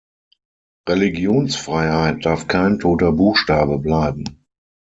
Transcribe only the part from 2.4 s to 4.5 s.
kein toter Buchstabe bleiben.